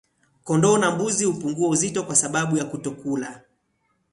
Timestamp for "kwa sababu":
2.03-2.57